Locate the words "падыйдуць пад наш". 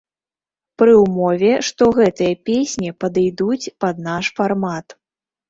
3.05-4.33